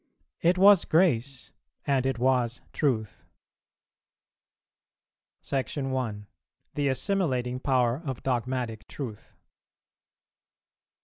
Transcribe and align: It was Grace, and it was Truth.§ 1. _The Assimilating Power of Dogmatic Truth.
It 0.41 0.57
was 0.57 0.83
Grace, 0.85 1.51
and 1.85 2.07
it 2.07 2.17
was 2.17 2.61
Truth.§ 2.73 3.23
1. 5.91 6.27
_The 6.75 6.89
Assimilating 6.89 7.59
Power 7.59 8.01
of 8.03 8.23
Dogmatic 8.23 8.87
Truth. 8.87 9.35